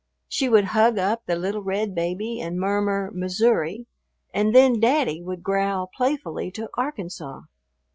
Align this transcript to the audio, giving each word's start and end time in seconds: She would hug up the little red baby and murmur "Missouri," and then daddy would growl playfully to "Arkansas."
She 0.27 0.49
would 0.49 0.65
hug 0.73 0.97
up 0.97 1.27
the 1.27 1.35
little 1.35 1.61
red 1.61 1.93
baby 1.93 2.39
and 2.41 2.59
murmur 2.59 3.11
"Missouri," 3.13 3.85
and 4.33 4.55
then 4.55 4.79
daddy 4.79 5.21
would 5.21 5.43
growl 5.43 5.91
playfully 5.95 6.49
to 6.53 6.67
"Arkansas." 6.73 7.41